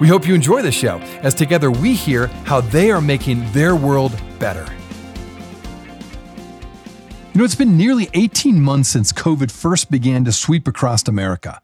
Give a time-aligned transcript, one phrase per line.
[0.00, 3.76] We hope you enjoy the show as together we hear how they are making their
[3.76, 4.66] world better.
[7.32, 11.60] You know, it's been nearly 18 months since COVID first began to sweep across America.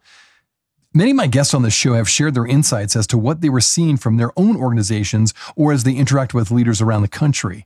[0.93, 3.49] Many of my guests on this show have shared their insights as to what they
[3.49, 7.65] were seeing from their own organizations or as they interact with leaders around the country.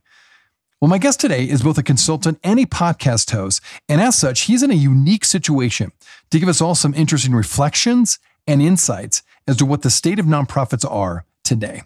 [0.80, 4.42] Well, my guest today is both a consultant and a podcast host, and as such,
[4.42, 5.92] he's in a unique situation
[6.30, 10.26] to give us all some interesting reflections and insights as to what the state of
[10.26, 11.82] nonprofits are today.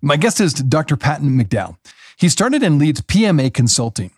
[0.00, 0.96] My guest is Dr.
[0.96, 1.76] Patton McDowell.
[2.16, 4.10] He started and leads PMA Consulting.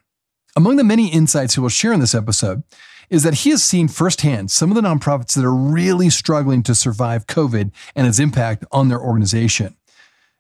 [0.57, 2.63] Among the many insights he will share in this episode
[3.09, 6.75] is that he has seen firsthand some of the nonprofits that are really struggling to
[6.75, 9.77] survive COVID and its impact on their organization.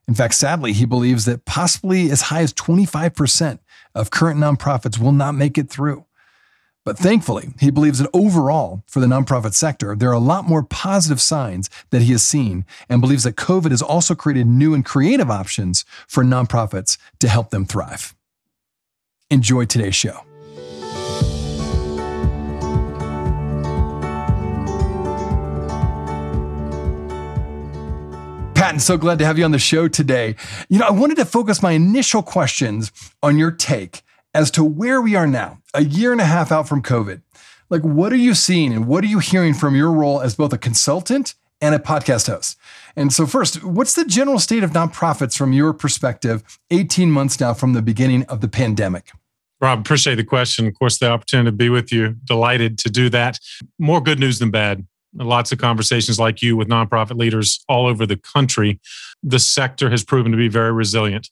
[0.06, 3.58] In fact, sadly, he believes that possibly as high as 25%
[3.94, 6.04] of current nonprofits will not make it through.
[6.84, 10.62] But thankfully, he believes that overall, for the nonprofit sector, there are a lot more
[10.62, 14.84] positive signs that he has seen and believes that COVID has also created new and
[14.84, 18.14] creative options for nonprofits to help them thrive.
[19.30, 20.24] Enjoy today's show.
[28.54, 30.34] Patton, so glad to have you on the show today.
[30.70, 32.90] You know, I wanted to focus my initial questions
[33.22, 34.02] on your take
[34.34, 37.22] as to where we are now, a year and a half out from COVID.
[37.68, 40.52] Like, what are you seeing and what are you hearing from your role as both
[40.52, 42.58] a consultant and a podcast host?
[42.96, 47.54] And so, first, what's the general state of nonprofits from your perspective 18 months now
[47.54, 49.12] from the beginning of the pandemic?
[49.60, 50.66] Rob, appreciate the question.
[50.66, 52.16] Of course, the opportunity to be with you.
[52.24, 53.38] Delighted to do that.
[53.78, 54.86] More good news than bad.
[55.14, 58.80] Lots of conversations like you with nonprofit leaders all over the country.
[59.22, 61.28] The sector has proven to be very resilient.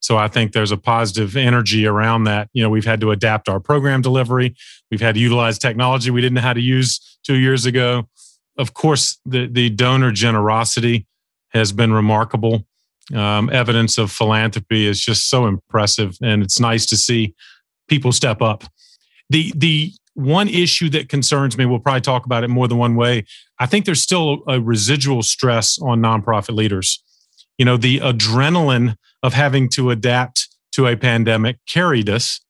[0.00, 2.48] So I think there's a positive energy around that.
[2.52, 4.54] You know, we've had to adapt our program delivery.
[4.90, 8.08] We've had to utilize technology we didn't know how to use two years ago.
[8.58, 11.06] Of course, the, the donor generosity
[11.50, 12.66] has been remarkable.
[13.14, 17.34] Um, evidence of philanthropy is just so impressive, and it's nice to see
[17.88, 18.64] people step up.
[19.30, 22.96] The the one issue that concerns me, we'll probably talk about it more than one
[22.96, 23.24] way.
[23.58, 27.02] I think there's still a residual stress on nonprofit leaders.
[27.58, 28.96] You know, the adrenaline
[29.26, 32.40] of having to adapt to a pandemic carried us.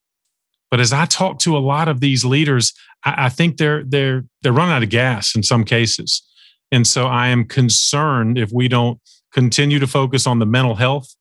[0.71, 4.27] But as I talk to a lot of these leaders, I, I think they're they're
[4.43, 6.23] they're running out of gas in some cases.
[6.71, 9.01] And so I am concerned if we don't
[9.33, 11.17] continue to focus on the mental health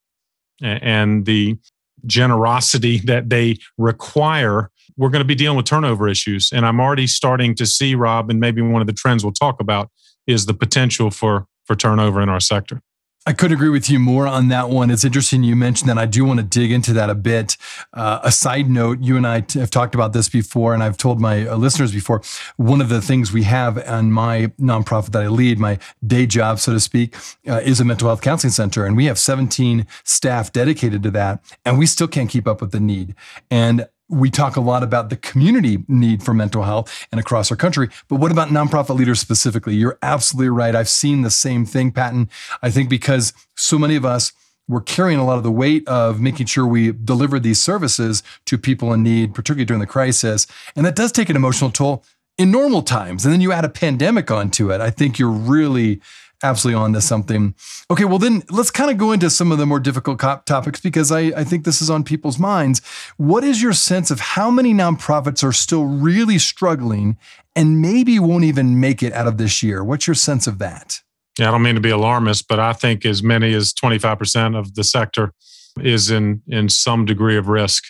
[0.61, 1.57] and the
[2.05, 6.51] generosity that they require, we're going to be dealing with turnover issues.
[6.51, 9.61] And I'm already starting to see, Rob, and maybe one of the trends we'll talk
[9.61, 9.89] about
[10.27, 12.81] is the potential for for turnover in our sector.
[13.27, 14.91] I could agree with you more on that one.
[14.91, 15.97] It's interesting you mentioned that.
[15.97, 17.57] I do want to dig into that a bit.
[17.91, 20.95] Uh, a side note, you and I t- have talked about this before, and I've
[20.95, 22.21] told my uh, listeners before.
[22.57, 26.59] One of the things we have on my nonprofit that I lead, my day job,
[26.59, 27.15] so to speak,
[27.47, 28.85] uh, is a mental health counseling center.
[28.85, 32.71] And we have 17 staff dedicated to that, and we still can't keep up with
[32.71, 33.15] the need.
[33.49, 37.57] And we talk a lot about the community need for mental health and across our
[37.57, 39.75] country, but what about nonprofit leaders specifically?
[39.75, 40.75] You're absolutely right.
[40.75, 42.29] I've seen the same thing, Patton.
[42.61, 44.31] I think because so many of us
[44.67, 48.57] were carrying a lot of the weight of making sure we deliver these services to
[48.57, 50.47] people in need, particularly during the crisis.
[50.75, 52.03] And that does take an emotional toll
[52.37, 53.25] in normal times.
[53.25, 54.81] And then you add a pandemic onto it.
[54.81, 56.01] I think you're really
[56.43, 57.55] absolutely on to something.
[57.89, 61.11] Okay, well, then let's kind of go into some of the more difficult topics because
[61.11, 62.81] I, I think this is on people's minds.
[63.17, 67.17] What is your sense of how many nonprofits are still really struggling
[67.55, 69.83] and maybe won't even make it out of this year?
[69.83, 71.01] What's your sense of that?
[71.39, 74.75] Yeah, I don't mean to be alarmist, but I think as many as 25% of
[74.75, 75.33] the sector
[75.81, 77.83] is in, in some degree of risk.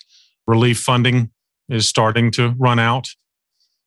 [0.48, 1.32] Relief funding
[1.70, 3.10] is starting to run out.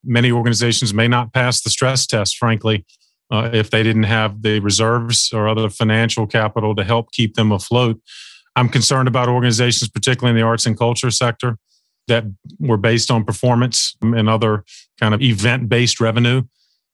[0.04, 2.84] Many organizations may not pass the stress test, frankly,
[3.30, 7.52] uh, if they didn't have the reserves or other financial capital to help keep them
[7.52, 8.00] afloat.
[8.56, 11.58] I'm concerned about organizations, particularly in the arts and culture sector,
[12.08, 12.24] that
[12.58, 14.64] were based on performance and other
[14.98, 16.42] kind of event based revenue.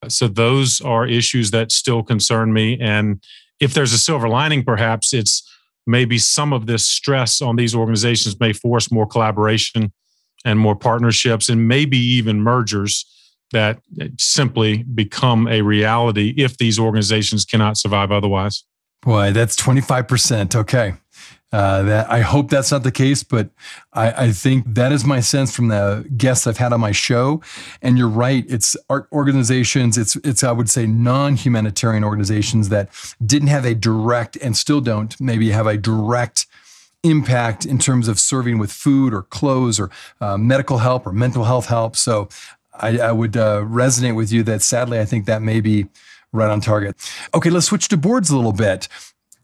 [0.09, 2.79] So, those are issues that still concern me.
[2.79, 3.23] And
[3.61, 5.49] if there's a silver lining, perhaps it's
[5.87, 9.93] maybe some of this stress on these organizations may force more collaboration
[10.45, 13.07] and more partnerships and maybe even mergers
[13.53, 13.81] that
[14.19, 18.65] simply become a reality if these organizations cannot survive otherwise.
[19.03, 20.55] Boy, that's 25%.
[20.55, 20.95] Okay.
[21.53, 23.49] Uh, that I hope that's not the case, but
[23.93, 27.43] I, I, think that is my sense from the guests I've had on my show.
[27.81, 32.89] And you're right; it's art organizations, it's it's I would say non-humanitarian organizations that
[33.25, 36.47] didn't have a direct and still don't maybe have a direct
[37.05, 41.45] impact in terms of serving with food or clothes or uh, medical help or mental
[41.45, 41.95] health help.
[41.95, 42.29] So
[42.75, 45.87] I, I would uh, resonate with you that sadly I think that may be
[46.33, 46.97] right on target.
[47.33, 48.89] Okay, let's switch to boards a little bit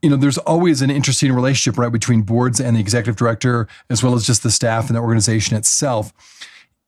[0.01, 4.03] you know, there's always an interesting relationship, right, between boards and the executive director, as
[4.03, 6.11] well as just the staff and the organization itself.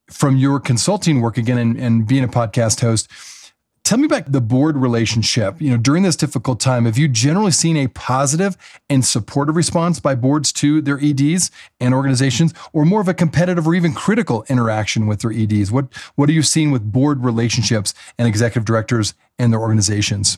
[0.09, 3.09] From your consulting work again and, and being a podcast host,
[3.83, 5.61] tell me about the board relationship.
[5.61, 8.57] You know, during this difficult time, have you generally seen a positive
[8.89, 13.67] and supportive response by boards to their EDs and organizations, or more of a competitive
[13.67, 15.71] or even critical interaction with their EDs?
[15.71, 20.37] What what are you seeing with board relationships and executive directors and their organizations?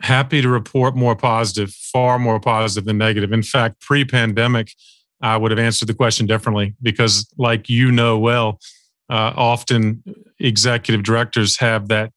[0.00, 3.32] happy to report more positive, far more positive than negative.
[3.32, 4.72] In fact, pre pandemic,
[5.20, 8.60] I would have answered the question differently because, like you know well,
[9.08, 10.02] uh, often
[10.38, 12.12] executive directors have that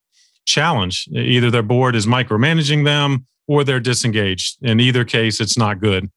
[0.50, 1.08] challenge.
[1.14, 4.58] Either their board is micromanaging them or they're disengaged.
[4.62, 6.10] In either case, it's not good.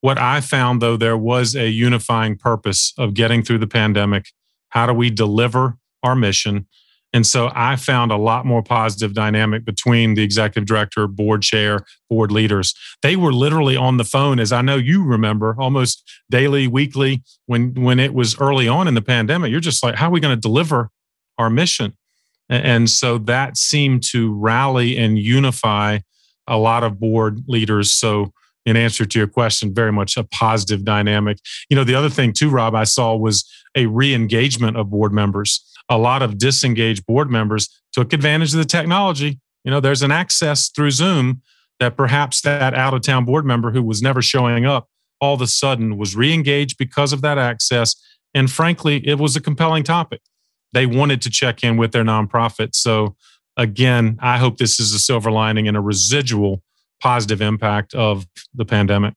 [0.00, 4.32] What I found, though, there was a unifying purpose of getting through the pandemic.
[4.70, 6.66] How do we deliver our mission?
[7.12, 11.84] And so I found a lot more positive dynamic between the executive director, board chair,
[12.08, 12.74] board leaders.
[13.02, 17.74] They were literally on the phone, as I know you remember, almost daily, weekly, when
[17.74, 19.50] when it was early on in the pandemic.
[19.50, 20.88] You're just like, how are we going to deliver
[21.36, 21.92] our mission?
[22.52, 26.00] And so that seemed to rally and unify
[26.46, 27.92] a lot of board leaders.
[27.92, 28.32] So
[28.66, 31.38] in answer to your question, very much a positive dynamic.
[31.70, 35.64] You know, the other thing too, Rob, I saw was a re-engagement of board members
[35.88, 39.38] a lot of disengaged board members took advantage of the technology.
[39.64, 41.42] You know, there's an access through Zoom
[41.80, 44.88] that perhaps that out of town board member who was never showing up
[45.20, 47.94] all of a sudden was re-engaged because of that access.
[48.34, 50.20] And frankly, it was a compelling topic.
[50.72, 52.74] They wanted to check in with their nonprofit.
[52.74, 53.16] So
[53.56, 56.62] again, I hope this is a silver lining and a residual
[57.00, 59.14] positive impact of the pandemic.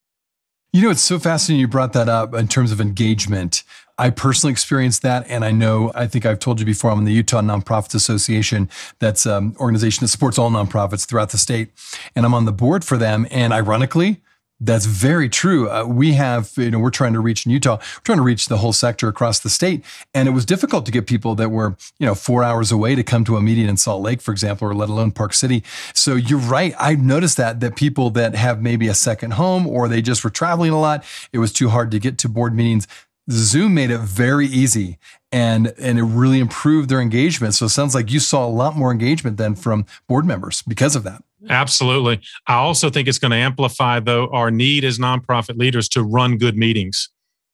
[0.73, 3.63] You know, it's so fascinating you brought that up in terms of engagement.
[3.97, 5.25] I personally experienced that.
[5.29, 8.69] And I know, I think I've told you before, I'm in the Utah Nonprofits Association.
[8.99, 11.71] That's an um, organization that supports all nonprofits throughout the state.
[12.13, 13.25] And I'm on the board for them.
[13.31, 14.21] And ironically,
[14.59, 15.69] that's very true.
[15.69, 18.47] Uh, we have, you know, we're trying to reach in Utah, we're trying to reach
[18.47, 19.83] the whole sector across the state.
[20.13, 23.03] And it was difficult to get people that were, you know, four hours away to
[23.03, 25.63] come to a meeting in Salt Lake, for example, or let alone Park City.
[25.93, 26.73] So you're right.
[26.79, 30.29] I've noticed that, that people that have maybe a second home or they just were
[30.29, 31.03] traveling a lot,
[31.33, 32.87] it was too hard to get to board meetings.
[33.29, 34.99] Zoom made it very easy
[35.31, 37.55] and and it really improved their engagement.
[37.55, 40.95] So it sounds like you saw a lot more engagement than from board members because
[40.95, 41.23] of that.
[41.50, 42.21] Absolutely.
[42.47, 46.38] I also think it's going to amplify though our need as nonprofit leaders to run
[46.38, 47.09] good meetings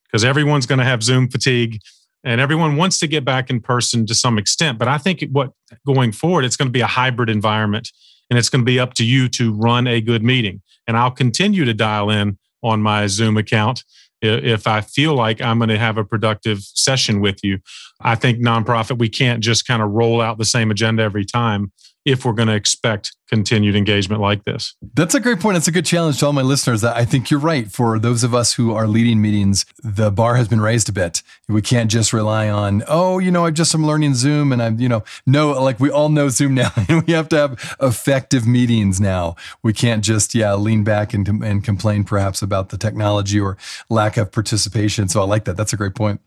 [0.05, 1.79] because everyone's going to have Zoom fatigue
[2.23, 5.51] and everyone wants to get back in person to some extent, but I think what
[5.85, 7.89] going forward it's going to be a hybrid environment
[8.29, 10.61] and it's going to be up to you to run a good meeting.
[10.87, 13.83] And I'll continue to dial in on my Zoom account
[14.21, 17.59] if I feel like I'm going to have a productive session with you.
[18.03, 21.71] I think nonprofit, we can't just kind of roll out the same agenda every time
[22.05, 24.75] if we're going to expect continued engagement like this.
[24.93, 25.55] That's a great point.
[25.55, 26.81] It's a good challenge to all my listeners.
[26.81, 27.71] That I think you're right.
[27.71, 31.23] For those of us who are leading meetings, the bar has been raised a bit.
[31.47, 34.79] We can't just rely on, oh, you know, I just am learning Zoom and I'm,
[34.79, 36.71] you know, no, like we all know Zoom now.
[36.89, 39.35] and we have to have effective meetings now.
[39.63, 43.57] We can't just, yeah, lean back and, and complain perhaps about the technology or
[43.89, 45.07] lack of participation.
[45.07, 45.55] So I like that.
[45.55, 46.19] That's a great point.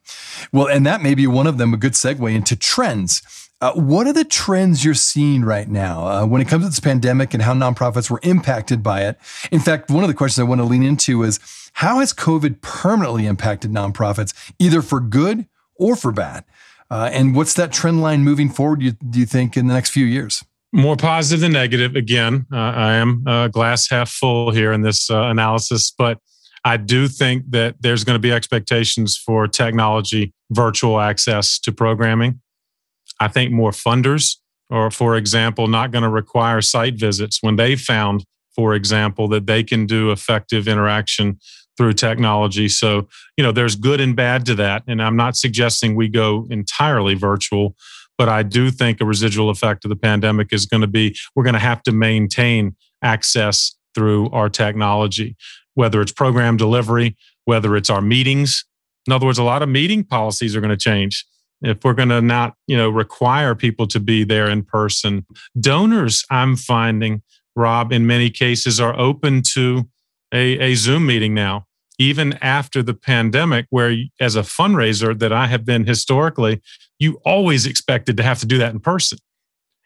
[0.53, 3.23] Well, and that may be one of them, a good segue into trends
[3.65, 6.81] uh, what are the trends you're seeing right now uh, when it comes to this
[6.81, 9.17] pandemic and how nonprofits were impacted by it?
[9.51, 11.41] In fact, one of the questions I want to lean into is
[11.73, 16.45] how has COVID permanently impacted nonprofits, either for good or for bad?
[16.91, 19.73] Uh, and what's that trend line moving forward, do you, do you, think, in the
[19.73, 20.45] next few years?
[20.71, 21.97] More positive than negative.
[21.97, 26.19] Again, uh, I am uh, glass half full here in this uh, analysis, but
[26.65, 32.41] I do think that there's going to be expectations for technology, virtual access to programming.
[33.21, 34.37] I think more funders
[34.71, 39.47] are, for example, not going to require site visits when they found, for example, that
[39.47, 41.39] they can do effective interaction
[41.77, 42.69] through technology.
[42.69, 44.85] So, you know, there's good and bad to that.
[44.87, 47.75] And I'm not suggesting we go entirely virtual,
[48.17, 51.45] but I do think a residual effect of the pandemic is going to be we're
[51.45, 55.37] going to have to maintain access through our technology,
[55.75, 58.65] whether it's program delivery, whether it's our meetings.
[59.07, 61.27] In other words, a lot of meeting policies are going to change
[61.63, 65.25] if we're going to not you know require people to be there in person
[65.61, 67.23] donors i'm finding
[67.57, 69.89] Rob, in many cases are open to
[70.33, 71.67] a, a Zoom meeting now,
[71.99, 76.61] even after the pandemic, where as a fundraiser that I have been historically,
[76.99, 79.19] you always expected to have to do that in person.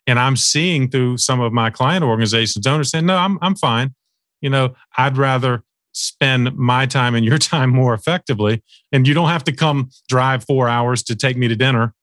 [0.07, 3.95] And I'm seeing through some of my client organizations, donors saying, no, I'm, I'm fine.
[4.41, 5.63] You know, I'd rather
[5.99, 8.63] spend my time and your time more effectively.
[8.93, 11.95] And you don't have to come drive four hours to take me to dinner.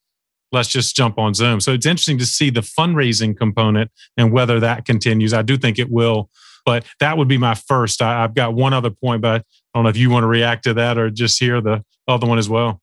[0.51, 1.59] Let's just jump on Zoom.
[1.59, 5.33] So it's interesting to see the fundraising component and whether that continues.
[5.33, 6.29] I do think it will,
[6.65, 8.01] but that would be my first.
[8.01, 10.63] I, have got one other point, but I don't know if you want to react
[10.65, 12.81] to that or just hear the other one as well.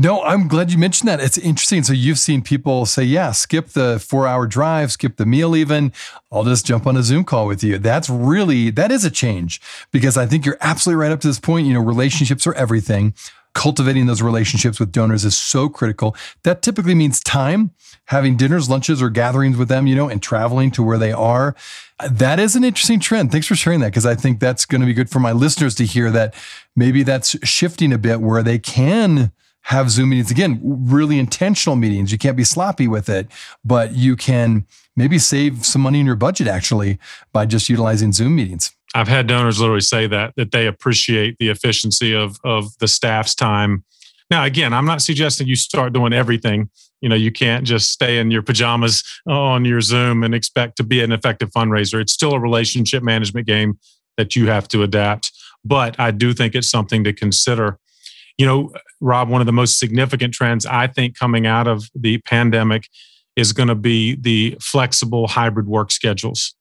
[0.00, 1.18] No, I'm glad you mentioned that.
[1.18, 1.82] It's interesting.
[1.82, 5.92] So you've seen people say, yeah, skip the four hour drive, skip the meal even.
[6.30, 7.78] I'll just jump on a Zoom call with you.
[7.78, 11.40] That's really, that is a change because I think you're absolutely right up to this
[11.40, 11.66] point.
[11.66, 13.12] You know, relationships are everything.
[13.54, 16.14] Cultivating those relationships with donors is so critical.
[16.44, 17.72] That typically means time,
[18.04, 21.56] having dinners, lunches, or gatherings with them, you know, and traveling to where they are.
[22.08, 23.32] That is an interesting trend.
[23.32, 25.74] Thanks for sharing that because I think that's going to be good for my listeners
[25.74, 26.34] to hear that
[26.76, 32.10] maybe that's shifting a bit where they can have Zoom meetings again, really intentional meetings.
[32.10, 33.28] You can't be sloppy with it,
[33.64, 36.98] but you can maybe save some money in your budget actually
[37.32, 38.74] by just utilizing Zoom meetings.
[38.94, 43.34] I've had donors literally say that that they appreciate the efficiency of of the staff's
[43.34, 43.84] time.
[44.30, 46.70] Now, again, I'm not suggesting you start doing everything.
[47.00, 50.82] You know, you can't just stay in your pajamas on your Zoom and expect to
[50.82, 52.00] be an effective fundraiser.
[52.00, 53.78] It's still a relationship management game
[54.16, 55.30] that you have to adapt.
[55.64, 57.78] But I do think it's something to consider
[58.38, 62.18] you know, Rob, one of the most significant trends I think coming out of the
[62.18, 62.88] pandemic
[63.36, 66.54] is going to be the flexible hybrid work schedules.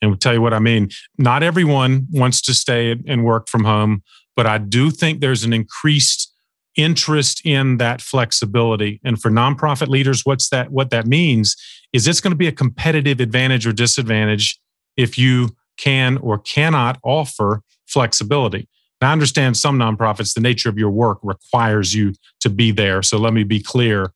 [0.00, 0.90] And we'll tell you what I mean.
[1.18, 4.02] Not everyone wants to stay and work from home,
[4.36, 6.32] but I do think there's an increased
[6.76, 9.00] interest in that flexibility.
[9.04, 10.70] And for nonprofit leaders, what's that?
[10.70, 11.56] What that means
[11.92, 14.58] is it's going to be a competitive advantage or disadvantage
[14.96, 18.68] if you can or cannot offer flexibility.
[19.04, 23.02] I understand some nonprofits, the nature of your work requires you to be there.
[23.02, 24.12] So let me be clear.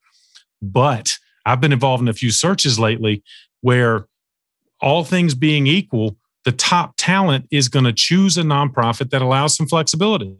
[0.62, 3.23] But I've been involved in a few searches lately
[3.61, 4.07] where
[4.81, 9.57] all things being equal, the top talent is going to choose a nonprofit that allows
[9.57, 10.37] some flexibility,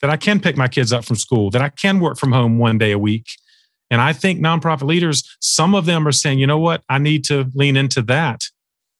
[0.00, 2.58] that I can pick my kids up from school, that I can work from home
[2.58, 3.26] one day a week.
[3.90, 7.24] And I think nonprofit leaders, some of them are saying, you know what, I need
[7.24, 8.44] to lean into that.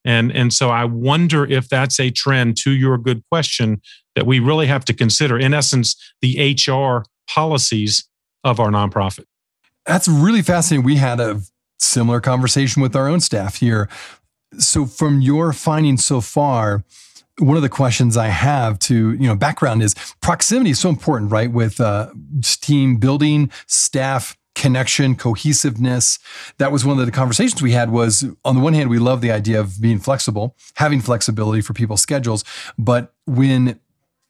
[0.04, 3.80] And, and so I wonder if that's a trend to your good question
[4.14, 5.38] that we really have to consider.
[5.38, 8.08] In essence, the HR policies
[8.42, 9.24] of our nonprofit.
[9.86, 10.84] That's really fascinating.
[10.84, 11.40] We had a
[11.78, 13.88] similar conversation with our own staff here.
[14.58, 16.84] So, from your findings so far,
[17.38, 21.32] one of the questions I have to you know background is proximity is so important,
[21.32, 21.50] right?
[21.50, 22.10] With uh,
[22.42, 26.18] team building, staff connection, cohesiveness.
[26.58, 29.20] That was one of the conversations we had was on the one hand, we love
[29.20, 32.44] the idea of being flexible, having flexibility for people's schedules.
[32.78, 33.80] But when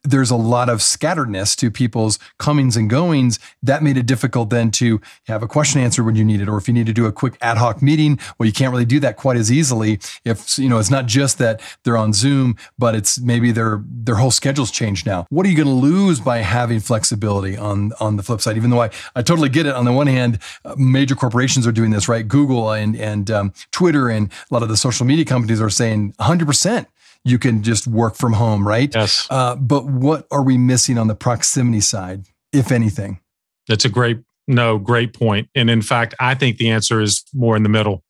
[0.04, 3.38] there's a lot of scatteredness to people's comings and goings.
[3.62, 6.58] That made it difficult then to have a question answer when you need it, or
[6.58, 9.00] if you need to do a quick ad hoc meeting, well, you can't really do
[9.00, 9.99] that quite as easily.
[10.25, 14.16] If you know, it's not just that they're on Zoom, but it's maybe their their
[14.16, 15.26] whole schedule's changed now.
[15.30, 18.56] What are you going to lose by having flexibility on on the flip side?
[18.56, 19.75] Even though I, I totally get it.
[19.75, 22.26] On the one hand, uh, major corporations are doing this, right?
[22.28, 26.14] Google and and um, Twitter and a lot of the social media companies are saying
[26.18, 26.88] 100 percent
[27.24, 28.94] you can just work from home, right?
[28.94, 29.26] Yes.
[29.30, 33.20] Uh, but what are we missing on the proximity side, if anything?
[33.66, 35.48] That's a great, no, great point.
[35.54, 38.02] And in fact, I think the answer is more in the middle.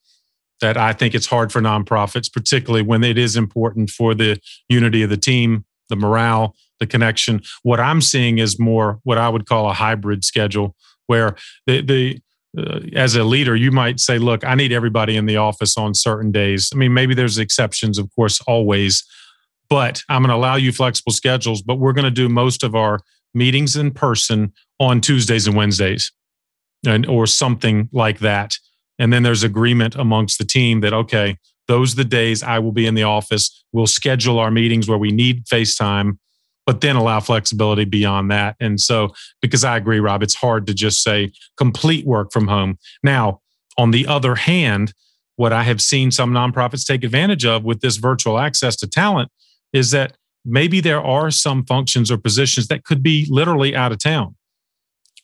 [0.61, 5.03] That I think it's hard for nonprofits, particularly when it is important for the unity
[5.03, 7.43] of the team, the morale, the connection.
[7.63, 10.75] What I'm seeing is more what I would call a hybrid schedule,
[11.07, 12.21] where the, the
[12.57, 15.95] uh, as a leader, you might say, look, I need everybody in the office on
[15.95, 16.71] certain days.
[16.73, 19.05] I mean, maybe there's exceptions, of course, always,
[19.69, 22.75] but I'm going to allow you flexible schedules, but we're going to do most of
[22.75, 23.01] our
[23.35, 26.13] meetings in person on Tuesdays and Wednesdays
[26.87, 28.57] and or something like that.
[28.99, 32.73] And then there's agreement amongst the team that, okay, those are the days I will
[32.73, 33.65] be in the office.
[33.73, 36.19] We'll schedule our meetings where we need FaceTime
[36.67, 38.57] but then allow flexibility beyond that.
[38.61, 42.79] And so, because I agree, Rob, it's hard to just say complete work from home.
[43.03, 43.41] Now,
[43.77, 44.93] on the other hand,
[45.37, 49.31] what I have seen some nonprofits take advantage of with this virtual access to talent
[49.73, 53.99] is that maybe there are some functions or positions that could be literally out of
[53.99, 54.37] town.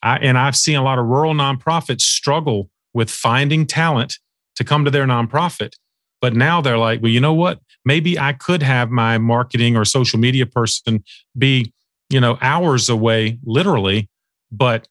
[0.03, 4.19] I, and I've seen a lot of rural nonprofits struggle with finding talent
[4.57, 5.73] to come to their nonprofit.
[6.21, 7.61] But now they're like, well, you know what?
[7.85, 11.05] Maybe I could have my marketing or social media person
[11.37, 11.73] be,
[12.09, 14.09] you know, hours away, literally,
[14.51, 14.89] but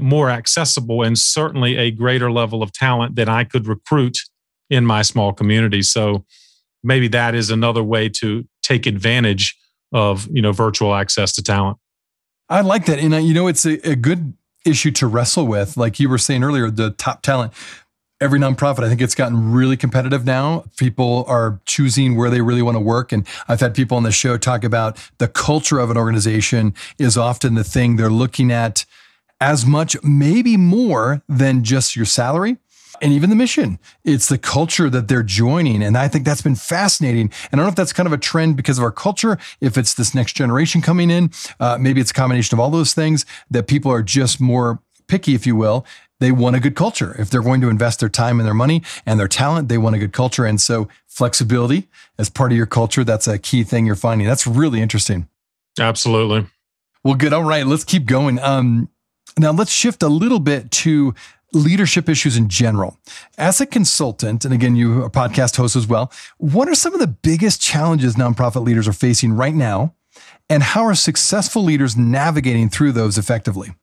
[0.00, 4.18] more accessible and certainly a greater level of talent that I could recruit
[4.68, 5.82] in my small community.
[5.82, 6.24] So
[6.84, 9.56] maybe that is another way to take advantage
[9.92, 11.78] of you know virtual access to talent.
[12.48, 15.76] I like that, and uh, you know it's a, a good issue to wrestle with.
[15.76, 17.52] Like you were saying earlier, the top talent
[18.20, 20.64] every nonprofit, I think it's gotten really competitive now.
[20.76, 23.12] People are choosing where they really want to work.
[23.12, 27.16] And I've had people on the show talk about the culture of an organization is
[27.16, 28.84] often the thing they're looking at
[29.40, 32.58] as much, maybe more than just your salary
[33.00, 33.78] and even the mission.
[34.04, 35.82] It's the culture that they're joining.
[35.82, 37.32] And I think that's been fascinating.
[37.50, 39.78] And I don't know if that's kind of a trend because of our culture, if
[39.78, 43.24] it's this next generation coming in, uh, maybe it's a combination of all those things
[43.50, 45.86] that people are just more picky, if you will.
[46.20, 47.16] They want a good culture.
[47.18, 49.96] If they're going to invest their time and their money and their talent, they want
[49.96, 50.44] a good culture.
[50.44, 54.26] And so flexibility as part of your culture, that's a key thing you're finding.
[54.26, 55.28] That's really interesting.
[55.78, 56.46] Absolutely.
[57.02, 57.32] Well, good.
[57.32, 58.38] All right, let's keep going.
[58.38, 58.90] Um,
[59.38, 61.14] now let's shift a little bit to
[61.52, 62.98] leadership issues in general.
[63.38, 66.94] As a consultant, and again, you are a podcast host as well, what are some
[66.94, 69.94] of the biggest challenges nonprofit leaders are facing right now?
[70.48, 73.74] And how are successful leaders navigating through those effectively?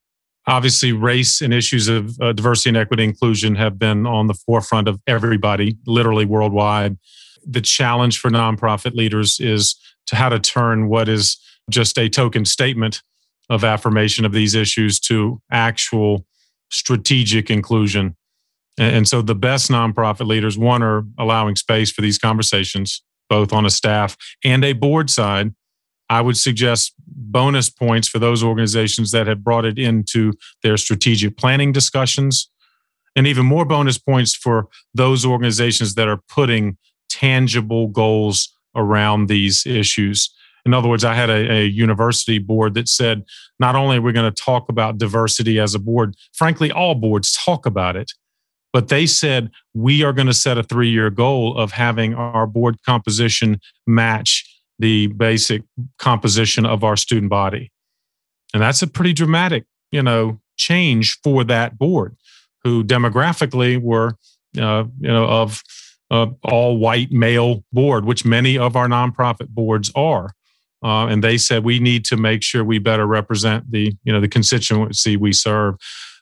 [0.47, 4.87] Obviously, race and issues of uh, diversity and equity inclusion have been on the forefront
[4.87, 6.97] of everybody, literally worldwide.
[7.45, 9.75] The challenge for nonprofit leaders is
[10.07, 11.37] to how to turn what is
[11.69, 13.01] just a token statement
[13.49, 16.25] of affirmation of these issues to actual
[16.69, 18.15] strategic inclusion.
[18.77, 23.65] And so the best nonprofit leaders, one, are allowing space for these conversations, both on
[23.65, 25.53] a staff and a board side.
[26.09, 30.33] I would suggest bonus points for those organizations that have brought it into
[30.63, 32.49] their strategic planning discussions,
[33.15, 36.77] and even more bonus points for those organizations that are putting
[37.09, 40.33] tangible goals around these issues.
[40.65, 43.23] In other words, I had a, a university board that said,
[43.59, 47.31] not only are we going to talk about diversity as a board, frankly, all boards
[47.31, 48.11] talk about it,
[48.73, 52.45] but they said we are going to set a three year goal of having our
[52.45, 54.46] board composition match
[54.79, 55.63] the basic
[55.97, 57.71] composition of our student body.
[58.53, 62.15] And that's a pretty dramatic, you know, change for that board
[62.63, 64.15] who demographically were,
[64.59, 65.61] uh, you know, of
[66.09, 70.31] uh, all white male board, which many of our nonprofit boards are.
[70.83, 74.21] Uh, and they said we need to make sure we better represent the you know
[74.21, 75.75] the constituency we serve.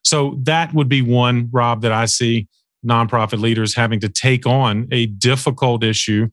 [0.04, 2.48] So that would be one, Rob, that I see
[2.86, 6.30] nonprofit leaders having to take on a difficult issue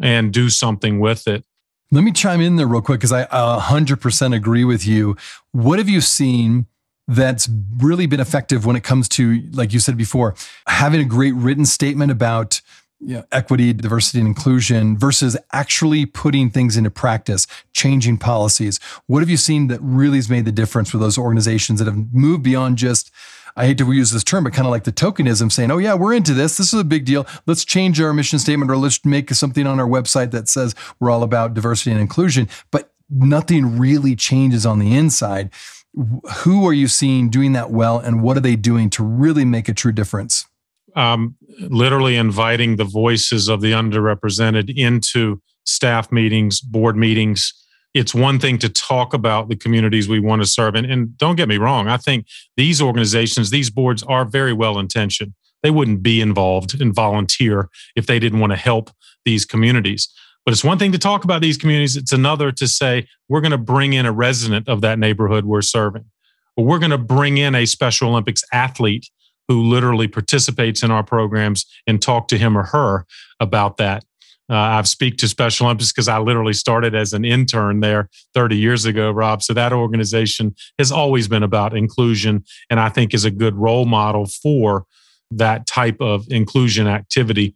[0.00, 1.44] and do something with it.
[1.92, 5.16] Let me chime in there real quick because I 100% agree with you.
[5.50, 6.66] What have you seen
[7.08, 7.48] that's
[7.78, 10.36] really been effective when it comes to, like you said before,
[10.68, 12.60] having a great written statement about
[13.00, 18.78] you know, equity, diversity, and inclusion versus actually putting things into practice, changing policies?
[19.06, 22.14] What have you seen that really has made the difference for those organizations that have
[22.14, 23.10] moved beyond just,
[23.56, 25.94] I hate to use this term, but kind of like the tokenism saying, oh, yeah,
[25.94, 26.56] we're into this.
[26.56, 27.26] This is a big deal.
[27.46, 31.10] Let's change our mission statement or let's make something on our website that says we're
[31.10, 32.48] all about diversity and inclusion.
[32.70, 35.50] But nothing really changes on the inside.
[36.38, 39.68] Who are you seeing doing that well, and what are they doing to really make
[39.68, 40.46] a true difference?
[40.96, 47.52] um, literally inviting the voices of the underrepresented into staff meetings, board meetings.
[47.92, 50.74] It's one thing to talk about the communities we want to serve.
[50.74, 52.26] And, and don't get me wrong, I think
[52.56, 55.34] these organizations, these boards are very well intentioned.
[55.62, 58.90] They wouldn't be involved and volunteer if they didn't want to help
[59.24, 60.08] these communities.
[60.44, 63.50] But it's one thing to talk about these communities, it's another to say, we're going
[63.50, 66.04] to bring in a resident of that neighborhood we're serving.
[66.56, 69.10] Or we're going to bring in a Special Olympics athlete
[69.48, 73.04] who literally participates in our programs and talk to him or her
[73.38, 74.04] about that.
[74.50, 78.56] Uh, I've speak to Special Olympics because I literally started as an intern there 30
[78.56, 79.42] years ago, Rob.
[79.42, 83.86] So that organization has always been about inclusion, and I think is a good role
[83.86, 84.86] model for
[85.30, 87.54] that type of inclusion activity.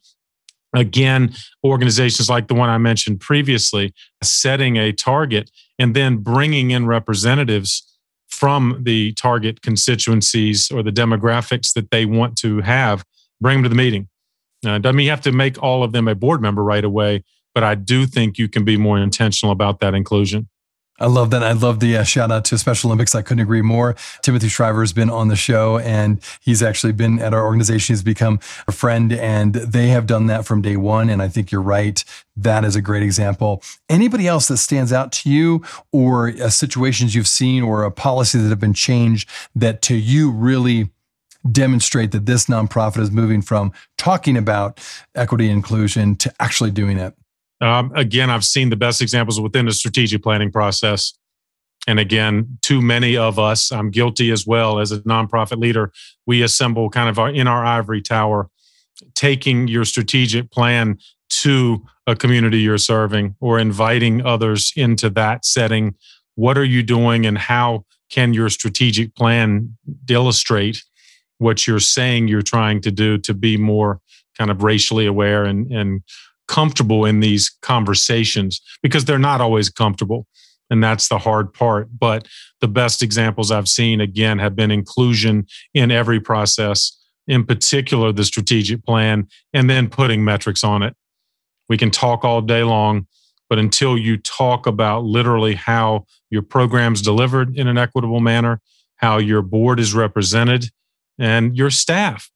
[0.73, 6.87] Again, organizations like the one I mentioned previously, setting a target and then bringing in
[6.87, 7.83] representatives
[8.29, 13.05] from the target constituencies or the demographics that they want to have,
[13.41, 14.09] bring them to the meeting.
[14.65, 17.25] Uh, doesn't mean you have to make all of them a board member right away,
[17.55, 20.49] but I do think you can be more intentional about that inclusion.
[21.01, 21.43] I love that.
[21.43, 23.17] I love the uh, shout out to Special Olympics.
[23.17, 23.97] I couldn't agree more.
[24.23, 27.95] Timothy Shriver has been on the show and he's actually been at our organization.
[27.95, 31.11] He's become a friend and they have done that from day one.
[31.11, 32.05] And I think you're right.
[32.37, 33.61] That is a great example.
[33.89, 38.39] Anybody else that stands out to you or uh, situations you've seen or a policy
[38.39, 40.91] that have been changed that to you really
[41.51, 44.81] demonstrate that this nonprofit is moving from talking about
[45.15, 47.15] equity inclusion to actually doing it?
[47.61, 51.15] Um, again, I've seen the best examples within the strategic planning process.
[51.87, 55.93] And again, too many of us, I'm guilty as well as a nonprofit leader,
[56.27, 58.49] we assemble kind of our, in our ivory tower,
[59.15, 65.95] taking your strategic plan to a community you're serving or inviting others into that setting?
[66.35, 69.77] What are you doing and how can your strategic plan
[70.09, 70.85] illustrate
[71.45, 74.01] what you're saying you're trying to do to be more
[74.37, 76.03] kind of racially aware and, and
[76.49, 80.27] comfortable in these conversations because they're not always comfortable.
[80.71, 81.89] And that's the hard part.
[81.97, 82.27] But
[82.61, 88.25] the best examples I've seen, again, have been inclusion in every process, in particular, the
[88.25, 90.97] strategic plan, and then putting metrics on it.
[91.69, 93.07] We can talk all day long,
[93.49, 98.61] but until you talk about literally how your program's delivered in an equitable manner,
[98.97, 100.71] how your board is represented,
[101.19, 102.31] and your staff.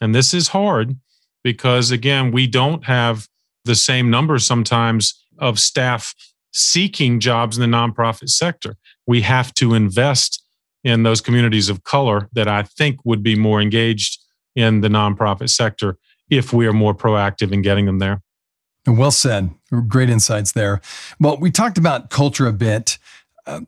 [0.00, 0.96] And this is hard
[1.42, 3.28] because, again, we don't have
[3.64, 6.14] the same numbers sometimes of staff
[6.52, 8.76] seeking jobs in the nonprofit sector.
[9.06, 10.42] We have to invest
[10.84, 14.20] in those communities of color that I think would be more engaged
[14.54, 15.98] in the nonprofit sector
[16.30, 18.22] if we are more proactive in getting them there.
[18.86, 19.50] Well said.
[19.86, 20.80] Great insights there.
[21.20, 22.97] Well, we talked about culture a bit.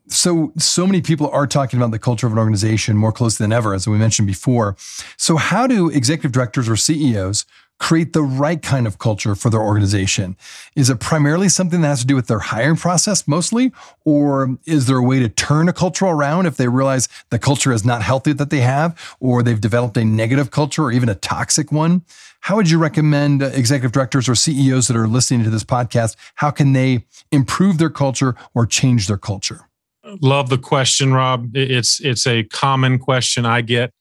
[0.07, 3.53] So, so many people are talking about the culture of an organization more closely than
[3.53, 4.75] ever, as we mentioned before.
[5.17, 7.45] So, how do executive directors or CEOs
[7.81, 10.37] create the right kind of culture for their organization?
[10.75, 13.71] Is it primarily something that has to do with their hiring process mostly?
[14.05, 17.73] Or is there a way to turn a culture around if they realize the culture
[17.73, 21.15] is not healthy that they have, or they've developed a negative culture or even a
[21.15, 22.03] toxic one?
[22.41, 26.15] How would you recommend executive directors or CEOs that are listening to this podcast?
[26.35, 29.70] How can they improve their culture or change their culture?
[30.03, 31.55] Love the question, Rob.
[31.55, 33.93] It's it's a common question I get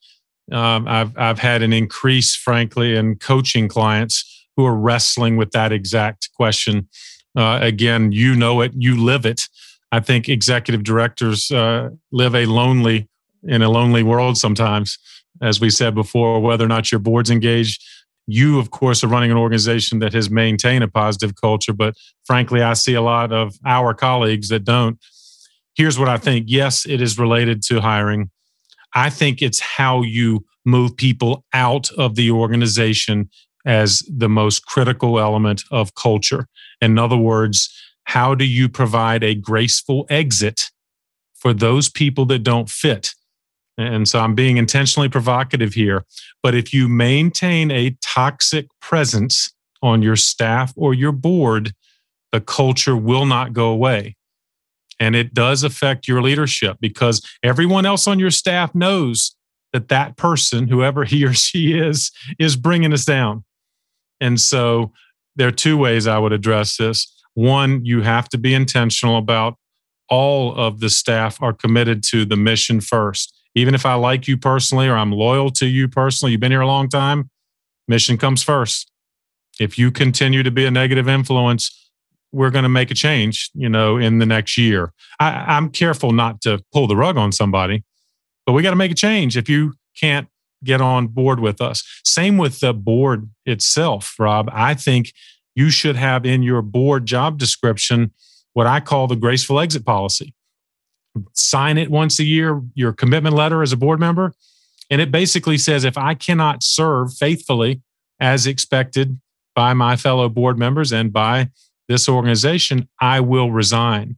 [0.53, 5.73] um, I've I've had an increase, frankly, in coaching clients who are wrestling with that
[5.73, 6.89] exact question.
[7.37, 9.43] Uh, again, you know it, you live it.
[9.93, 13.09] I think executive directors uh, live a lonely
[13.45, 14.99] in a lonely world sometimes,
[15.41, 16.41] as we said before.
[16.41, 17.83] Whether or not your board's engaged,
[18.27, 21.73] you of course are running an organization that has maintained a positive culture.
[21.73, 24.99] But frankly, I see a lot of our colleagues that don't.
[25.75, 28.31] Here's what I think: yes, it is related to hiring
[28.95, 33.31] I think it's how you move people out of the organization
[33.65, 36.47] as the most critical element of culture.
[36.81, 37.71] In other words,
[38.05, 40.71] how do you provide a graceful exit
[41.35, 43.13] for those people that don't fit?
[43.79, 46.05] And so I'm being intentionally provocative here.
[46.43, 49.53] But if you maintain a toxic presence
[49.83, 51.73] on your staff or your board,
[52.33, 54.17] the culture will not go away.
[55.01, 59.35] And it does affect your leadership because everyone else on your staff knows
[59.73, 63.45] that that person, whoever he or she is, is bringing us down.
[64.21, 64.93] And so
[65.37, 67.11] there are two ways I would address this.
[67.35, 69.57] One, you have to be intentional about
[70.11, 73.35] all of the staff are committed to the mission first.
[73.55, 76.61] Even if I like you personally or I'm loyal to you personally, you've been here
[76.61, 77.31] a long time,
[77.89, 78.91] mission comes first.
[79.59, 81.90] If you continue to be a negative influence,
[82.33, 84.93] we're going to make a change, you know, in the next year.
[85.19, 87.85] I, am careful not to pull the rug on somebody,
[88.47, 90.29] but we got to make a change if you can't
[90.63, 91.83] get on board with us.
[92.05, 94.49] Same with the board itself, Rob.
[94.53, 95.13] I think
[95.55, 98.13] you should have in your board job description
[98.53, 100.35] what I call the graceful exit policy.
[101.33, 104.35] Sign it once a year, your commitment letter as a board member.
[104.91, 107.81] And it basically says if I cannot serve faithfully
[108.19, 109.21] as expected
[109.55, 111.51] by my fellow board members and by
[111.91, 114.17] this organization, I will resign.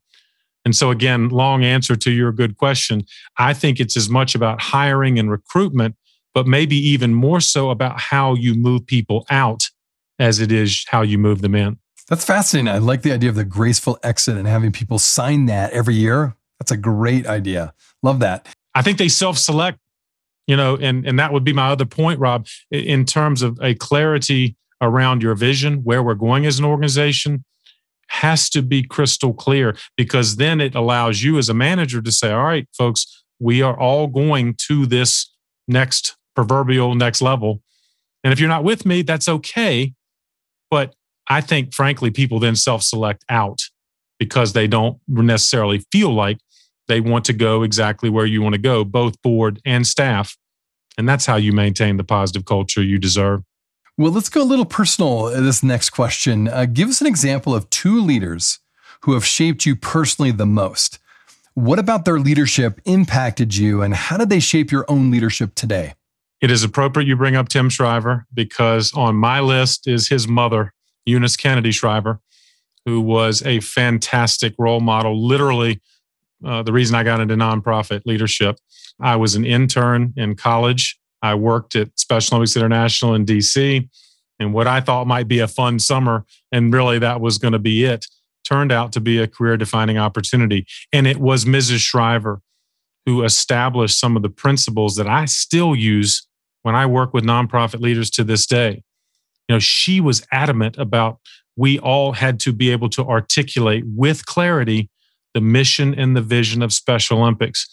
[0.64, 3.04] And so, again, long answer to your good question.
[3.38, 5.96] I think it's as much about hiring and recruitment,
[6.34, 9.70] but maybe even more so about how you move people out
[10.18, 11.78] as it is how you move them in.
[12.08, 12.68] That's fascinating.
[12.68, 16.36] I like the idea of the graceful exit and having people sign that every year.
[16.60, 17.72] That's a great idea.
[18.02, 18.46] Love that.
[18.74, 19.78] I think they self select,
[20.46, 23.74] you know, and, and that would be my other point, Rob, in terms of a
[23.74, 27.44] clarity around your vision, where we're going as an organization,
[28.08, 32.30] has to be crystal clear because then it allows you as a manager to say,
[32.30, 35.32] all right, folks, we are all going to this
[35.66, 37.62] next proverbial next level.
[38.24, 39.94] And if you're not with me, that's okay.
[40.70, 40.94] But
[41.28, 43.62] I think, frankly, people then self select out
[44.18, 46.38] because they don't necessarily feel like
[46.88, 50.36] they want to go exactly where you want to go, both board and staff.
[50.98, 53.42] And that's how you maintain the positive culture you deserve.
[53.98, 55.26] Well, let's go a little personal.
[55.26, 56.48] This next question.
[56.48, 58.58] Uh, give us an example of two leaders
[59.02, 60.98] who have shaped you personally the most.
[61.54, 65.94] What about their leadership impacted you, and how did they shape your own leadership today?
[66.40, 70.72] It is appropriate you bring up Tim Shriver because on my list is his mother,
[71.04, 72.20] Eunice Kennedy Shriver,
[72.86, 75.22] who was a fantastic role model.
[75.22, 75.82] Literally,
[76.44, 78.58] uh, the reason I got into nonprofit leadership.
[78.98, 83.88] I was an intern in college I worked at Special Olympics International in DC.
[84.38, 87.58] And what I thought might be a fun summer, and really that was going to
[87.58, 88.06] be it,
[88.44, 90.66] turned out to be a career defining opportunity.
[90.92, 91.78] And it was Mrs.
[91.78, 92.40] Shriver
[93.06, 96.26] who established some of the principles that I still use
[96.62, 98.82] when I work with nonprofit leaders to this day.
[99.48, 101.18] You know, she was adamant about
[101.56, 104.88] we all had to be able to articulate with clarity
[105.34, 107.68] the mission and the vision of Special Olympics.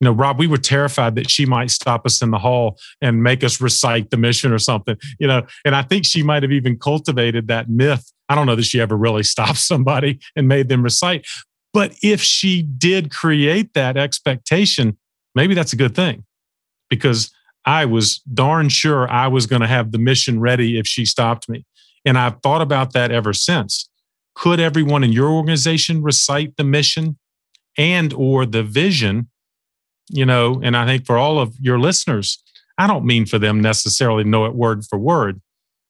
[0.00, 3.22] You know, Rob, we were terrified that she might stop us in the hall and
[3.22, 6.52] make us recite the mission or something, you know, and I think she might have
[6.52, 8.12] even cultivated that myth.
[8.28, 11.26] I don't know that she ever really stopped somebody and made them recite,
[11.72, 14.96] but if she did create that expectation,
[15.34, 16.24] maybe that's a good thing
[16.88, 17.32] because
[17.64, 21.48] I was darn sure I was going to have the mission ready if she stopped
[21.48, 21.64] me.
[22.04, 23.88] And I've thought about that ever since.
[24.34, 27.18] Could everyone in your organization recite the mission
[27.78, 29.28] and or the vision?
[30.10, 32.42] You know, and I think for all of your listeners,
[32.76, 35.40] I don't mean for them necessarily know it word for word,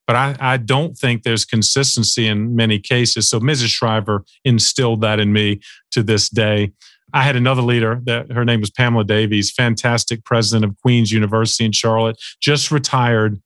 [0.07, 3.29] but I, I don't think there's consistency in many cases.
[3.29, 3.69] So Mrs.
[3.69, 5.61] Shriver instilled that in me
[5.93, 6.73] to this day.
[7.13, 11.65] I had another leader that her name was Pamela Davies, fantastic president of Queen's University
[11.65, 13.41] in Charlotte, just retired.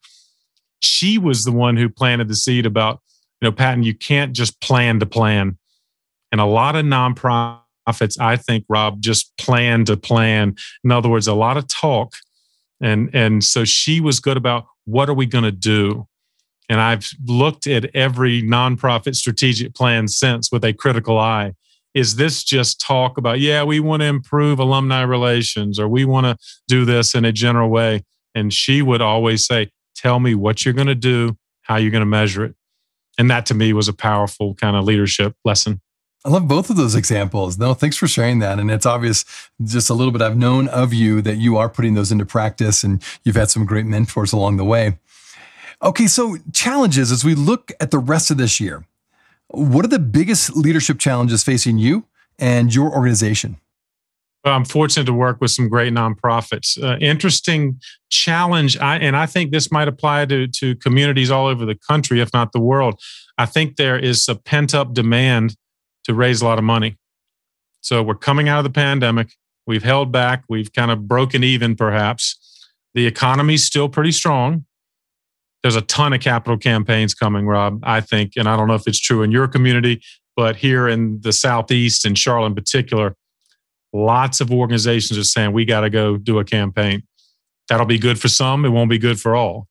[0.80, 3.00] She was the one who planted the seed about,
[3.40, 5.58] you know, Patton, you can't just plan to plan.
[6.32, 7.60] And a lot of nonprofits,
[8.20, 10.56] I think, Rob, just plan to plan.
[10.84, 12.14] In other words, a lot of talk.
[12.80, 16.06] And, and so she was good about what are we going to do?
[16.68, 21.54] And I've looked at every nonprofit strategic plan since with a critical eye.
[21.94, 26.26] Is this just talk about, yeah, we want to improve alumni relations or we want
[26.26, 26.36] to
[26.68, 28.04] do this in a general way?
[28.34, 32.02] And she would always say, Tell me what you're going to do, how you're going
[32.02, 32.54] to measure it.
[33.18, 35.80] And that to me was a powerful kind of leadership lesson.
[36.24, 37.58] I love both of those examples.
[37.58, 38.58] No, thanks for sharing that.
[38.58, 39.24] And it's obvious
[39.62, 42.82] just a little bit I've known of you that you are putting those into practice
[42.82, 44.98] and you've had some great mentors along the way.
[45.82, 48.84] Okay, so challenges as we look at the rest of this year.
[49.48, 52.04] What are the biggest leadership challenges facing you
[52.38, 53.56] and your organization?
[54.44, 56.82] I'm fortunate to work with some great nonprofits.
[56.82, 61.64] Uh, interesting challenge, I, and I think this might apply to, to communities all over
[61.64, 63.00] the country, if not the world.
[63.36, 65.56] I think there is a pent up demand
[66.08, 66.96] to raise a lot of money.
[67.80, 69.28] So we're coming out of the pandemic.
[69.66, 70.42] We've held back.
[70.48, 72.66] We've kind of broken even, perhaps.
[72.94, 74.64] The economy's still pretty strong
[75.62, 78.34] there's a ton of capital campaigns coming, Rob, I think.
[78.36, 80.02] And I don't know if it's true in your community,
[80.36, 83.16] but here in the Southeast and Charlotte in particular,
[83.92, 87.02] lots of organizations are saying we got to go do a campaign.
[87.68, 89.66] That'll be good for some, it won't be good for all.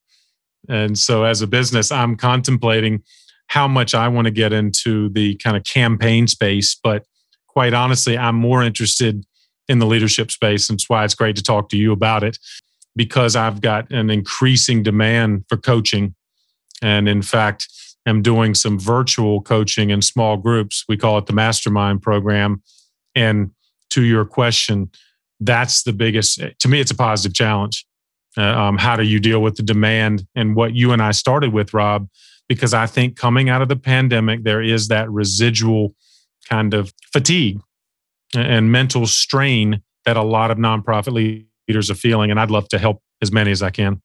[0.70, 3.04] And so as a business, I'm contemplating
[3.48, 6.76] how much I want to get into the kind of campaign space.
[6.76, 7.06] But
[7.48, 9.26] quite honestly, I'm more interested
[9.68, 10.70] in the leadership space.
[10.70, 12.38] And it's why it's great to talk to you about it
[12.96, 16.16] because I've got an increasing demand for coaching.
[16.82, 17.68] And in fact,
[18.06, 20.86] am doing some virtual coaching in small groups.
[20.88, 22.64] We call it the mastermind program.
[23.16, 23.52] And
[23.92, 24.90] to your question,
[25.40, 27.86] that's the biggest, to me, it's a positive challenge.
[28.38, 31.54] Uh, um, how do you deal with the demand and what you and I started
[31.54, 32.08] with, Rob?
[32.48, 35.96] Because I think coming out of the pandemic, there is that residual
[36.50, 37.60] kind of fatigue
[38.36, 41.12] and mental strain that a lot of nonprofit
[41.68, 42.32] leaders are feeling.
[42.32, 44.02] And I'd love to help as many as I can.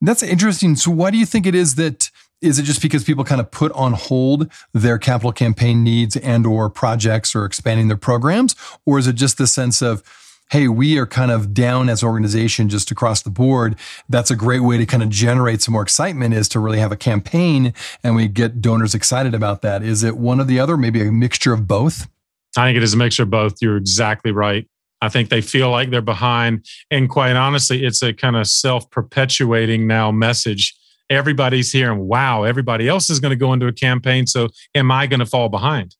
[0.00, 0.76] That's interesting.
[0.76, 2.10] So, why do you think it is that?
[2.40, 6.46] Is it just because people kind of put on hold their capital campaign needs and
[6.46, 10.02] or projects or expanding their programs, or is it just the sense of,
[10.50, 13.76] hey, we are kind of down as organization just across the board.
[14.08, 16.92] That's a great way to kind of generate some more excitement is to really have
[16.92, 19.82] a campaign and we get donors excited about that.
[19.82, 22.08] Is it one or the other, maybe a mixture of both?
[22.56, 23.62] I think it is a mixture of both.
[23.62, 24.68] You're exactly right.
[25.00, 26.66] I think they feel like they're behind.
[26.90, 30.76] And quite honestly, it's a kind of self perpetuating now message.
[31.08, 34.26] Everybody's here, and wow, everybody else is going to go into a campaign.
[34.26, 35.96] So am I going to fall behind?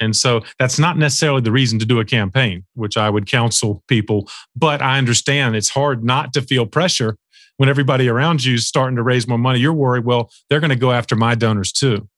[0.00, 3.82] And so that's not necessarily the reason to do a campaign, which I would counsel
[3.88, 4.28] people.
[4.56, 7.16] But I understand it's hard not to feel pressure
[7.56, 9.60] when everybody around you is starting to raise more money.
[9.60, 12.08] You're worried, well, they're going to go after my donors too.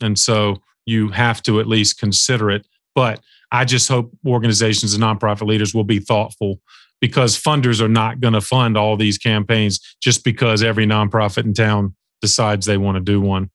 [0.00, 2.66] And so you have to at least consider it.
[2.94, 6.60] But I just hope organizations and nonprofit leaders will be thoughtful
[7.00, 11.54] because funders are not going to fund all these campaigns just because every nonprofit in
[11.54, 13.50] town decides they want to do one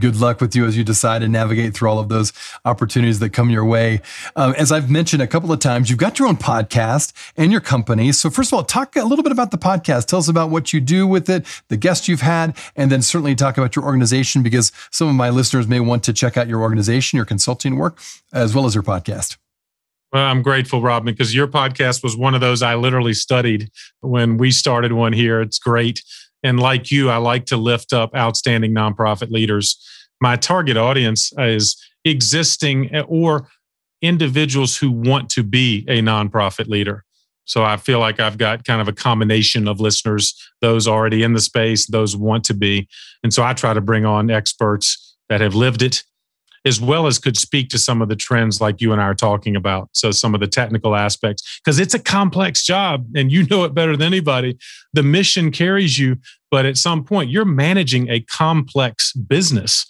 [0.00, 2.32] good luck with you as you decide to navigate through all of those
[2.64, 4.00] opportunities that come your way.
[4.36, 7.60] Um, as I've mentioned a couple of times, you've got your own podcast and your
[7.60, 8.12] company.
[8.12, 10.06] So, first of all, talk a little bit about the podcast.
[10.06, 13.34] Tell us about what you do with it, the guests you've had, and then certainly
[13.34, 16.60] talk about your organization because some of my listeners may want to check out your
[16.60, 17.98] organization, your consulting work,
[18.32, 19.36] as well as your podcast.
[20.12, 24.36] Well, I'm grateful, Robin, because your podcast was one of those I literally studied when
[24.38, 25.40] we started one here.
[25.40, 26.02] It's great
[26.44, 29.76] And like you, I like to lift up outstanding nonprofit leaders.
[30.20, 33.48] My target audience is existing or
[34.02, 37.04] individuals who want to be a nonprofit leader.
[37.46, 41.32] So I feel like I've got kind of a combination of listeners, those already in
[41.32, 42.88] the space, those want to be.
[43.22, 46.04] And so I try to bring on experts that have lived it,
[46.64, 49.14] as well as could speak to some of the trends like you and I are
[49.14, 49.90] talking about.
[49.92, 53.74] So some of the technical aspects, because it's a complex job and you know it
[53.74, 54.56] better than anybody.
[54.92, 56.16] The mission carries you,
[56.50, 59.86] but at some point you're managing a complex business.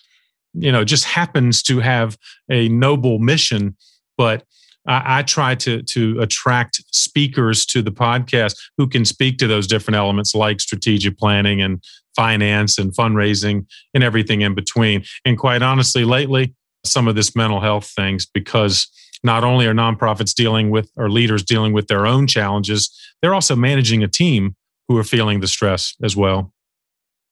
[0.53, 2.17] You know, just happens to have
[2.51, 3.77] a noble mission,
[4.17, 4.45] but
[4.87, 9.67] I, I try to to attract speakers to the podcast who can speak to those
[9.67, 11.83] different elements like strategic planning and
[12.15, 15.05] finance and fundraising and everything in between.
[15.25, 18.89] And quite honestly, lately, some of this mental health things because
[19.23, 22.91] not only are nonprofits dealing with or leaders dealing with their own challenges,
[23.23, 24.55] they're also managing a team
[24.89, 26.53] who are feeling the stress as well.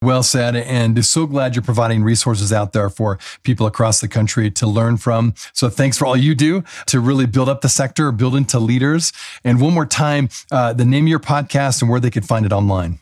[0.01, 0.57] Well said.
[0.57, 4.97] And so glad you're providing resources out there for people across the country to learn
[4.97, 5.35] from.
[5.53, 9.13] So thanks for all you do to really build up the sector, build into leaders.
[9.45, 12.45] And one more time, uh, the name of your podcast and where they could find
[12.45, 12.99] it online.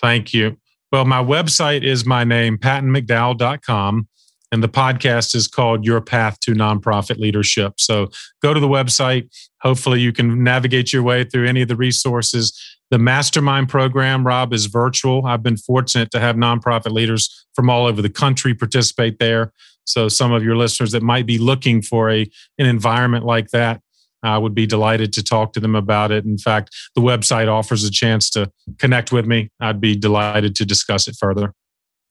[0.00, 0.56] Thank you.
[0.90, 4.08] Well, my website is my name, pattonmcdowell.com.
[4.50, 7.74] And the podcast is called Your Path to Nonprofit Leadership.
[7.78, 8.08] So
[8.42, 9.28] go to the website.
[9.60, 12.58] Hopefully, you can navigate your way through any of the resources
[12.90, 15.26] the mastermind program, Rob, is virtual.
[15.26, 19.52] I've been fortunate to have nonprofit leaders from all over the country participate there.
[19.84, 22.22] So, some of your listeners that might be looking for a
[22.58, 23.80] an environment like that,
[24.22, 26.24] I would be delighted to talk to them about it.
[26.24, 29.50] In fact, the website offers a chance to connect with me.
[29.60, 31.54] I'd be delighted to discuss it further.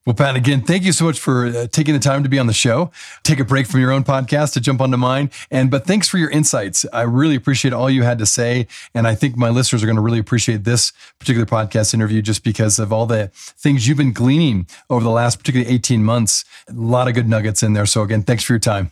[0.07, 2.47] Well, Pat, again, thank you so much for uh, taking the time to be on
[2.47, 2.91] the show.
[3.23, 5.29] Take a break from your own podcast to jump onto mine.
[5.51, 6.85] And but thanks for your insights.
[6.93, 9.97] I really appreciate all you had to say, and I think my listeners are going
[9.97, 14.13] to really appreciate this particular podcast interview just because of all the things you've been
[14.13, 16.45] gleaning over the last particularly 18 months.
[16.69, 17.85] A lot of good nuggets in there.
[17.85, 18.91] So again, thanks for your time.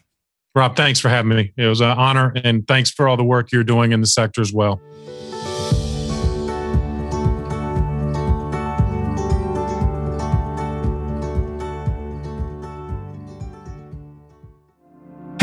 [0.53, 1.53] Rob, thanks for having me.
[1.55, 4.41] It was an honor, and thanks for all the work you're doing in the sector
[4.41, 4.81] as well.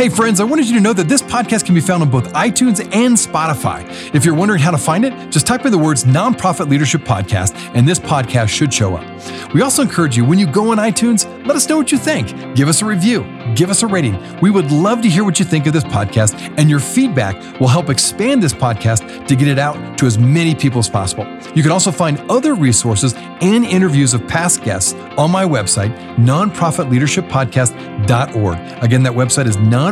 [0.02, 2.24] Hey, friends, I wanted you to know that this podcast can be found on both
[2.32, 3.86] iTunes and Spotify.
[4.12, 7.54] If you're wondering how to find it, just type in the words Nonprofit Leadership Podcast,
[7.76, 9.54] and this podcast should show up.
[9.54, 12.56] We also encourage you, when you go on iTunes, let us know what you think.
[12.56, 14.18] Give us a review, give us a rating.
[14.40, 17.68] We would love to hear what you think of this podcast, and your feedback will
[17.68, 21.24] help expand this podcast to get it out to as many people as possible.
[21.54, 28.82] You can also find other resources and interviews of past guests on my website, nonprofitleadershippodcast.org.
[28.82, 29.91] Again, that website is non